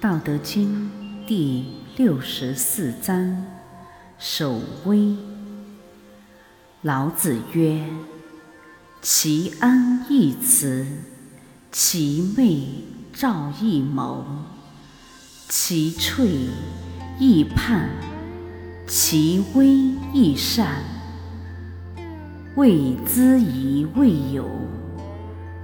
[0.00, 0.88] 道德经
[1.26, 1.64] 第
[1.96, 3.44] 六十四章：
[4.16, 5.16] 守微。
[6.82, 7.84] 老子曰
[9.02, 10.86] ：“其安易辞，
[11.72, 14.24] 其昧兆易谋，
[15.48, 16.28] 其脆
[17.18, 17.88] 易泮，
[18.86, 19.66] 其微
[20.14, 20.80] 易散。
[22.54, 24.48] 谓之于未有，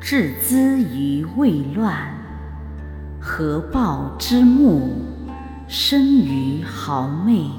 [0.00, 2.16] 致之于未乱。”
[3.22, 4.92] 合抱之木，
[5.68, 7.50] 生于毫昧；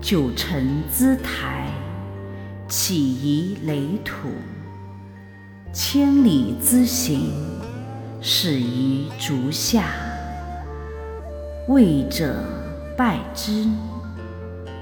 [0.00, 1.70] 九层之台，
[2.66, 4.26] 起于垒土；
[5.72, 7.30] 千里之行，
[8.20, 9.84] 始于足下。
[11.68, 12.34] 位者
[12.96, 13.64] 败之，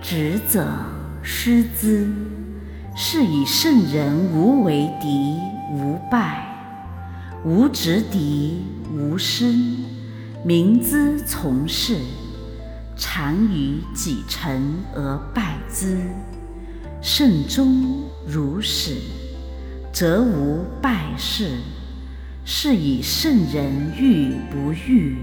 [0.01, 0.67] 执者
[1.23, 2.11] 失之。
[2.99, 5.37] 是以圣人无为敌，
[5.71, 6.47] 无败。
[7.45, 9.53] 无执敌，无失，
[10.45, 11.99] 民之从事，
[12.97, 15.99] 常于己成而败之。
[17.03, 18.97] 圣终如始，
[19.93, 21.59] 则无败事。
[22.45, 25.17] 是以圣人欲不欲，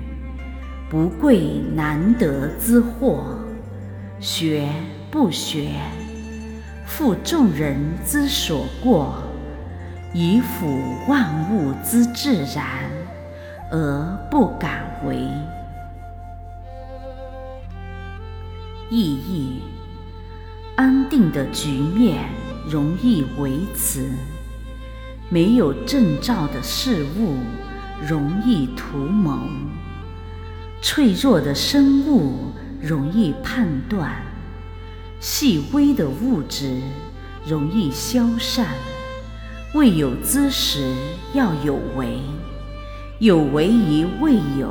[0.90, 3.24] 不贵难得之货；
[4.20, 4.68] 学
[5.10, 5.70] 不学，
[6.86, 9.24] 复众人之所过。
[10.14, 12.92] 以辅万物之自然，
[13.74, 15.28] 而不敢为。
[18.92, 19.64] 意义：
[20.76, 22.30] 安定的局面
[22.70, 24.12] 容易维持，
[25.28, 27.38] 没有征兆的事物
[28.08, 29.40] 容易图谋，
[30.80, 34.22] 脆弱的生物容易判断，
[35.20, 36.80] 细微的物质
[37.44, 38.68] 容易消散。
[39.74, 40.94] 未有之时
[41.34, 42.20] 要有为，
[43.24, 44.68] 有为于未有；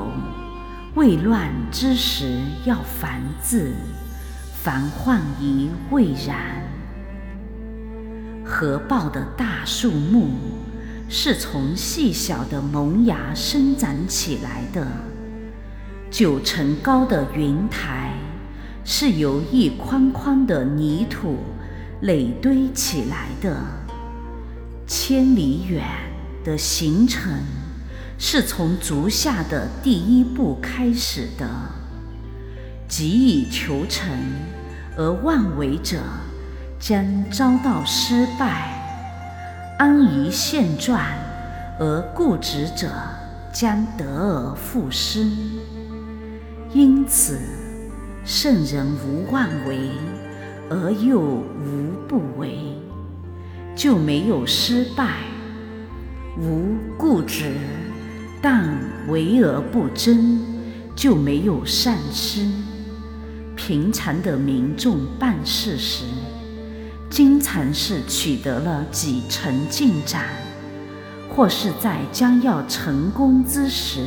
[0.94, 3.08] 未乱之时要防
[3.42, 3.72] 治，
[4.62, 6.62] 防患于未然。
[8.44, 10.32] 合抱的大树木
[11.08, 14.86] 是从细小的萌芽生长起来的，
[16.10, 18.12] 九层高的云台
[18.84, 21.38] 是由一筐筐的泥土
[22.02, 23.56] 垒堆起来的。
[24.86, 25.82] 千里远
[26.44, 27.32] 的行程
[28.24, 31.44] 是从足下的第一步开始的。
[32.86, 34.08] 急以求成
[34.96, 35.98] 而妄为者，
[36.78, 38.46] 将遭到失败；
[39.76, 41.00] 安于现状
[41.80, 42.92] 而固执者，
[43.52, 45.26] 将得而复失。
[46.72, 47.40] 因此，
[48.24, 49.90] 圣人无妄为，
[50.70, 52.56] 而又无不为。
[53.74, 55.16] 就没有失败，
[56.38, 57.56] 无固执，
[58.42, 58.76] 但
[59.08, 60.40] 为而不争，
[60.96, 62.46] 就没有丧失。
[63.54, 66.04] 平常的民众办事时，
[67.08, 70.24] 经常是取得了几成进展，
[71.30, 74.04] 或是在将要成功之时，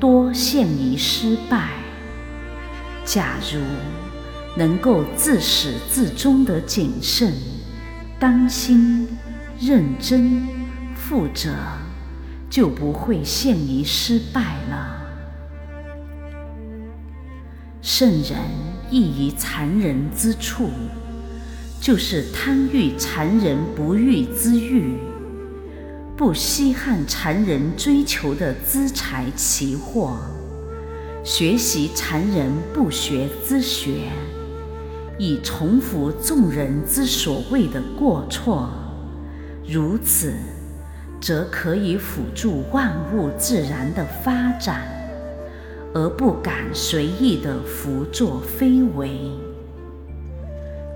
[0.00, 1.68] 多陷于失败。
[3.04, 3.60] 假如
[4.56, 7.34] 能够自始至终的谨慎。
[8.18, 9.08] 当心、
[9.58, 10.46] 认真、
[10.94, 11.54] 负责，
[12.50, 14.96] 就不会陷于失败了。
[17.80, 18.36] 圣人
[18.90, 20.68] 异于常人之处，
[21.80, 24.98] 就是贪欲常人不欲之欲，
[26.16, 30.18] 不稀罕常人追求的资财奇货，
[31.24, 34.10] 学习常人不学之学。
[35.18, 38.70] 以重复众人之所谓的过错，
[39.68, 40.32] 如此，
[41.20, 44.82] 则可以辅助万物自然的发展，
[45.92, 49.10] 而不敢随意的胡作非为。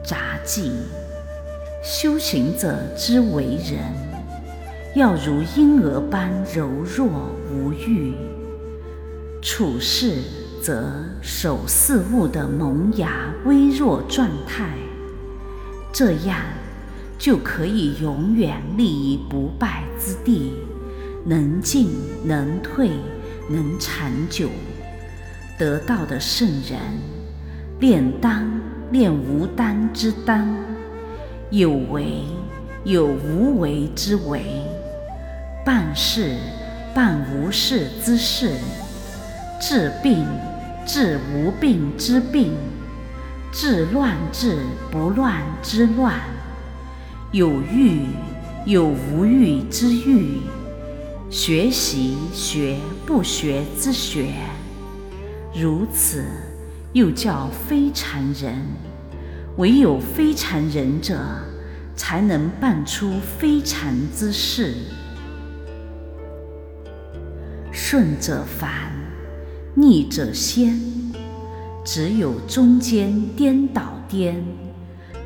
[0.05, 0.73] 杂技：
[1.83, 3.79] 修行者之为人，
[4.95, 7.07] 要如婴儿般柔弱
[7.51, 8.15] 无欲，
[9.43, 10.15] 处事。
[10.63, 14.71] 则守事物的萌芽微弱状态，
[15.93, 16.39] 这样
[17.19, 20.53] 就可以永远立于不败之地，
[21.25, 21.89] 能进
[22.25, 22.91] 能退，
[23.49, 24.49] 能长久。
[25.59, 26.79] 得道的圣人，
[27.81, 28.47] 炼丹
[28.91, 30.47] 炼无丹之丹，
[31.51, 32.25] 有为
[32.85, 34.43] 有无为之为，
[35.65, 36.37] 办事
[36.95, 38.53] 办无事之事，
[39.61, 40.27] 治病。
[40.87, 42.53] 治无病之病，
[43.51, 44.59] 治乱治
[44.91, 46.21] 不乱之乱，
[47.35, 48.03] 有欲
[48.65, 50.39] 有无欲之欲，
[51.29, 54.29] 学习学不学之学，
[55.53, 56.25] 如此，
[56.93, 58.65] 又叫非禅人。
[59.57, 61.19] 唯有非禅人者，
[61.97, 64.77] 才能办出非禅之事。
[67.73, 68.93] 顺者凡，
[69.75, 70.81] 逆者仙。
[71.85, 74.37] 只有中间颠倒颠，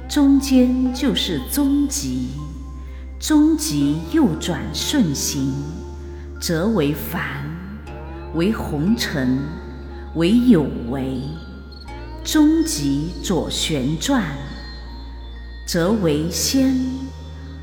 [0.09, 2.29] 中间就是终极，
[3.21, 5.53] 终极右转顺行，
[6.41, 7.23] 则为凡，
[8.35, 9.39] 为红尘，
[10.15, 11.21] 为有为；
[12.25, 14.25] 终极左旋转，
[15.67, 16.75] 则为仙，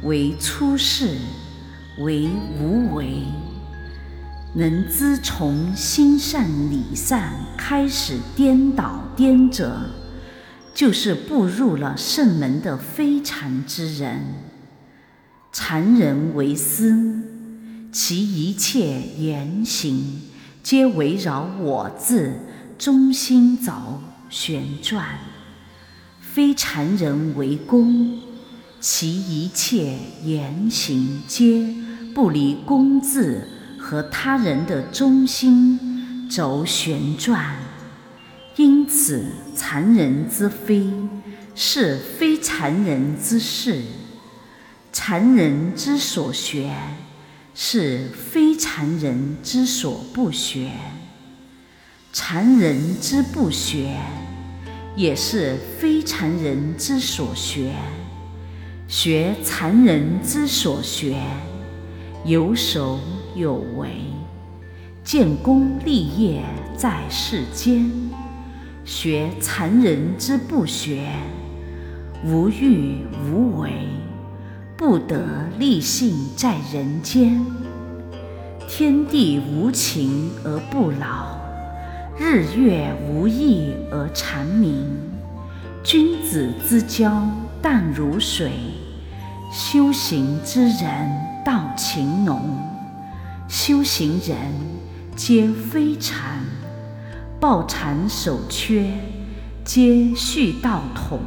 [0.04, 1.18] 为出世，
[1.98, 3.24] 为无为。
[4.54, 9.82] 能知从心善理善开始颠倒颠者，
[10.76, 14.22] 就是步入了圣门的非禅之人。
[15.52, 17.24] 禅人为私，
[17.92, 20.22] 其一切言行
[20.62, 22.34] 皆围绕我字
[22.78, 25.02] 中心轴旋转；
[26.20, 28.20] 非禅人为公，
[28.80, 31.74] 其一切言行皆
[32.14, 33.48] 不离公字。
[33.78, 37.56] 和他人的中心轴旋转，
[38.86, 40.88] 此残人之非
[41.56, 43.82] 是非残人之事，
[44.92, 46.72] 残人之所学
[47.54, 50.72] 是非残人之所不学，
[52.14, 53.98] 残人之不学
[54.96, 57.74] 也是非残人之所学，
[58.88, 61.16] 学残人之所学。
[62.26, 63.00] 有守
[63.36, 63.88] 有为，
[65.04, 66.42] 建功立业
[66.76, 67.88] 在世间；
[68.86, 71.08] 学残人之不学，
[72.24, 73.72] 无欲无为，
[74.78, 77.44] 不得立信在人间。
[78.68, 81.36] 天地无情而不老，
[82.20, 84.86] 日月无益而长明。
[85.84, 87.28] 君子之交
[87.64, 88.52] 淡如水，
[89.52, 91.26] 修行之人。
[91.46, 92.58] 道情浓，
[93.48, 94.36] 修行人
[95.16, 96.40] 皆非禅，
[97.48, 98.88] 抱残守缺，
[99.64, 101.20] 皆续道统。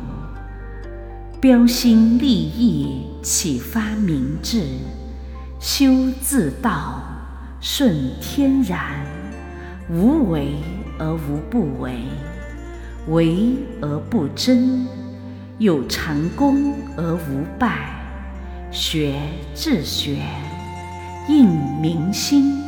[1.41, 4.65] 标新立异，启发明智，
[5.61, 7.01] 修自道，
[7.61, 9.07] 顺天然，
[9.89, 10.57] 无为
[10.99, 12.01] 而无不为，
[13.07, 14.89] 为而不争，
[15.59, 17.79] 有成功而无败。
[18.73, 19.15] 学
[19.55, 20.19] 自学，
[21.29, 21.49] 应
[21.81, 22.61] 民心，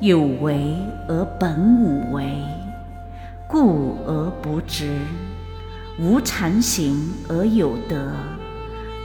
[0.00, 0.74] 有为
[1.06, 2.24] 而本无为，
[3.48, 4.84] 故而不执；
[5.98, 8.12] 无常行而有德。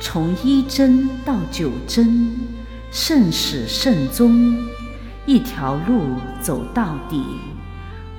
[0.02, 2.30] 从一真到九真，
[2.92, 4.54] 甚始甚终，
[5.26, 7.24] 一条路走到底，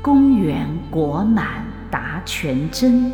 [0.01, 3.13] 功圆果满达全真。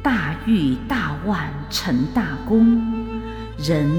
[0.00, 2.80] 大欲大万成大功。
[3.58, 3.90] 人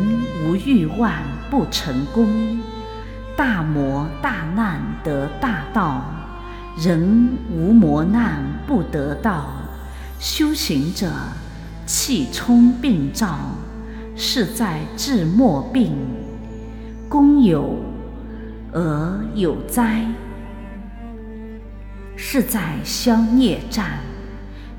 [0.45, 1.11] 无欲望
[1.49, 2.57] 不成功，
[3.35, 6.01] 大魔大难得大道；
[6.81, 9.51] 人无磨难不得道。
[10.19, 11.11] 修行者
[11.85, 13.37] 气冲病灶，
[14.15, 15.95] 是在治末病。
[17.07, 17.75] 功有
[18.73, 20.05] 而有灾，
[22.15, 23.85] 是在消孽障。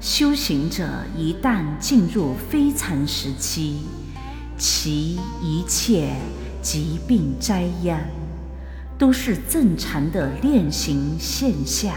[0.01, 3.83] 修行者一旦进入非常时期，
[4.59, 6.17] 其一切
[6.61, 8.01] 疾病灾殃，
[9.03, 11.93] 都是正常的练行现象。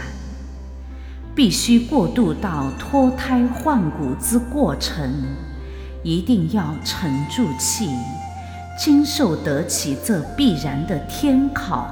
[1.36, 5.08] 必须过渡到脱胎换骨之过程，
[6.02, 7.90] 一定要沉住气，
[8.76, 11.88] 经受得起这必然的天考。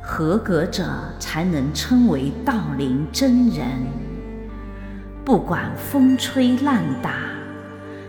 [0.00, 3.66] 合格者才能称为道林真人。
[5.26, 7.16] 不管风吹浪打。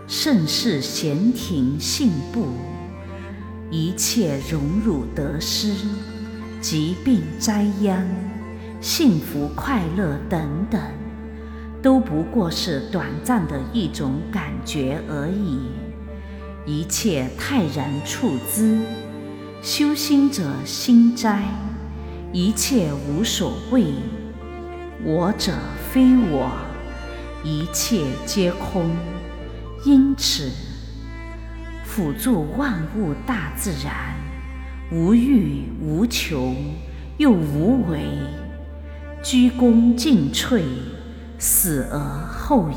[0.06, 2.46] 盛世闲庭信步，
[3.70, 5.74] 一切荣辱得失、
[6.64, 8.08] 疾病灾殃、
[8.80, 10.80] 幸福快乐等等，
[11.82, 15.60] 都不过是短暂的一种感觉而已。
[16.64, 18.78] 一切泰然处之，
[19.60, 21.42] 修心者心斋，
[22.32, 23.92] 一切无所谓。
[25.04, 25.52] 我者
[25.92, 26.50] 非我，
[27.42, 28.90] 一切皆空。
[29.84, 30.50] 因此，
[31.84, 34.14] 辅助万物大自然，
[34.92, 36.54] 无欲无求，
[37.16, 38.06] 又无为，
[39.22, 40.62] 鞠躬尽瘁，
[41.38, 42.76] 死而后已。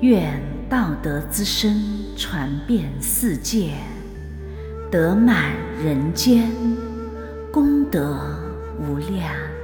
[0.00, 1.74] 愿道德之声
[2.16, 3.72] 传遍世界，
[4.90, 6.48] 德满人间，
[7.52, 8.16] 功德
[8.78, 9.57] 无量。